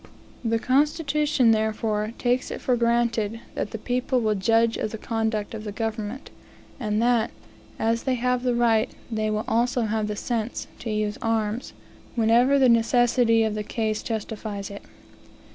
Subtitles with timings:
[0.43, 5.53] The constitution, therefore, takes it for granted that the people will judge of the conduct
[5.53, 6.31] of the government,
[6.79, 7.29] and that,
[7.77, 11.73] as they have the right, they will also have the sense, to use arms,
[12.15, 14.81] whenever the necessity of the case justifies it.